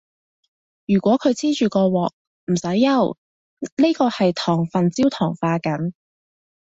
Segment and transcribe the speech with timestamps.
[0.87, 2.09] 如果佢黐住個鑊，
[2.47, 3.15] 唔使憂，
[3.59, 5.93] 呢個係糖分焦糖化緊